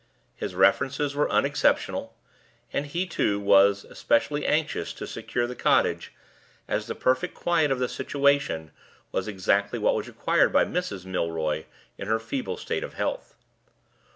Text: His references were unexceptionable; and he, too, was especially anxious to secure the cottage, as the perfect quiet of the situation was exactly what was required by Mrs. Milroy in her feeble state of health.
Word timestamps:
His 0.35 0.55
references 0.55 1.13
were 1.13 1.29
unexceptionable; 1.29 2.15
and 2.73 2.87
he, 2.87 3.05
too, 3.05 3.39
was 3.39 3.85
especially 3.85 4.47
anxious 4.47 4.93
to 4.93 5.05
secure 5.05 5.45
the 5.45 5.53
cottage, 5.55 6.11
as 6.67 6.87
the 6.87 6.95
perfect 6.95 7.35
quiet 7.35 7.71
of 7.71 7.77
the 7.77 7.87
situation 7.87 8.71
was 9.11 9.27
exactly 9.27 9.77
what 9.77 9.93
was 9.93 10.07
required 10.07 10.51
by 10.51 10.65
Mrs. 10.65 11.05
Milroy 11.05 11.65
in 11.99 12.07
her 12.07 12.17
feeble 12.17 12.57
state 12.57 12.83
of 12.83 12.95
health. 12.95 13.35